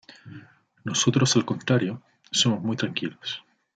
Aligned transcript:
Nosotros, 0.83 1.35
al 1.35 1.45
contrario, 1.45 2.01
somos 2.31 2.63
muy 2.63 2.75
tranquilos. 2.75 3.43